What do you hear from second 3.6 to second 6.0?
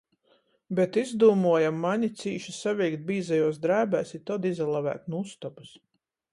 drēbēs i tod izalaveit nu ustobys.